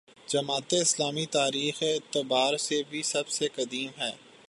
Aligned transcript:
جماعت 0.27 0.73
اسلامی 0.73 1.25
تاریخی 1.25 1.85
اعتبار 1.85 2.57
سے 2.57 2.81
بھی 2.89 3.03
سب 3.03 3.29
سے 3.29 3.47
قدیم 3.47 3.89
ہے۔ 4.01 4.11